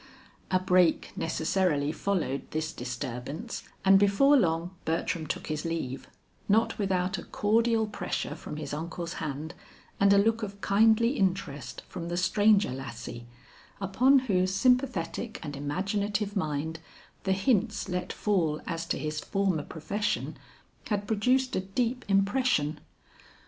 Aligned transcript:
A 0.49 0.57
break 0.59 1.11
necessarily 1.15 1.91
followed 1.91 2.49
this 2.49 2.73
disturbance, 2.73 3.61
and 3.85 3.99
before 3.99 4.35
long 4.35 4.71
Bertram 4.83 5.27
took 5.27 5.45
his 5.45 5.63
leave, 5.63 6.07
not 6.49 6.79
without 6.79 7.19
a 7.19 7.23
cordial 7.23 7.85
pressure 7.85 8.33
from 8.33 8.57
his 8.57 8.73
uncle's 8.73 9.13
hand 9.21 9.53
and 9.99 10.11
a 10.11 10.17
look 10.17 10.41
of 10.41 10.59
kindly 10.59 11.11
interest 11.11 11.83
from 11.87 12.09
the 12.09 12.17
stranger 12.17 12.71
lassie, 12.71 13.27
upon 13.79 14.17
whose 14.25 14.55
sympathetic 14.55 15.39
and 15.43 15.55
imaginative 15.55 16.35
mind 16.35 16.79
the 17.23 17.33
hints 17.33 17.87
let 17.87 18.11
fall 18.11 18.59
as 18.65 18.87
to 18.87 18.97
his 18.97 19.19
former 19.19 19.61
profession, 19.61 20.35
had 20.87 21.05
produced 21.05 21.55
a 21.55 21.59
deep 21.61 22.03
impression. 22.07 22.79